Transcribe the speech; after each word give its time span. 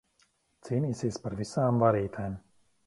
Cīnīsies 0.69 1.21
par 1.27 1.39
visām 1.43 1.81
varītēm. 1.87 2.39